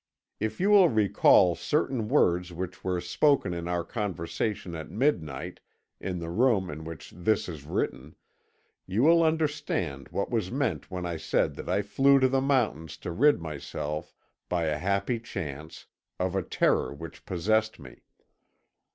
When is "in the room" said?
5.99-6.71